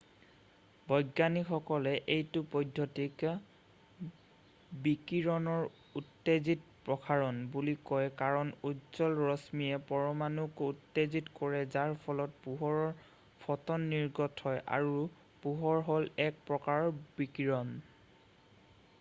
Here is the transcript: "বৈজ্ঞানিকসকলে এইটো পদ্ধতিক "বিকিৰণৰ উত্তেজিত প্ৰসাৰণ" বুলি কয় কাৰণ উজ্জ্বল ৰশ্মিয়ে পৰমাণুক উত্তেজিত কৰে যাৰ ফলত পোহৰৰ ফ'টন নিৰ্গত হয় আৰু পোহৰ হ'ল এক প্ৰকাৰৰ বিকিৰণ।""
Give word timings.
"বৈজ্ঞানিকসকলে 0.91 1.91
এইটো 2.13 2.41
পদ্ধতিক 2.53 3.17
"বিকিৰণৰ 4.87 5.67
উত্তেজিত 6.01 6.73
প্ৰসাৰণ" 6.87 7.43
বুলি 7.57 7.75
কয় 7.91 8.09
কাৰণ 8.23 8.53
উজ্জ্বল 8.71 9.19
ৰশ্মিয়ে 9.19 9.79
পৰমাণুক 9.93 10.65
উত্তেজিত 10.69 11.37
কৰে 11.41 11.61
যাৰ 11.77 11.95
ফলত 12.07 12.43
পোহৰৰ 12.49 12.83
ফ'টন 13.45 13.87
নিৰ্গত 13.95 14.47
হয় 14.47 14.67
আৰু 14.79 15.07
পোহৰ 15.45 15.85
হ'ল 15.93 16.11
এক 16.29 16.43
প্ৰকাৰৰ 16.51 16.91
বিকিৰণ।"" 17.23 17.77